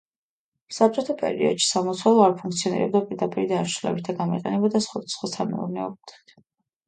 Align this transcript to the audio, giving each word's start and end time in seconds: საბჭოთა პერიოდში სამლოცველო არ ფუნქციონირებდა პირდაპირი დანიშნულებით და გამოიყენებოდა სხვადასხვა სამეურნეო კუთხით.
საბჭოთა 0.77 1.15
პერიოდში 1.17 1.67
სამლოცველო 1.73 2.23
არ 2.27 2.31
ფუნქციონირებდა 2.39 3.01
პირდაპირი 3.09 3.51
დანიშნულებით 3.51 4.09
და 4.09 4.15
გამოიყენებოდა 4.23 4.81
სხვადასხვა 4.87 5.29
სამეურნეო 5.35 5.89
კუთხით. 5.93 6.35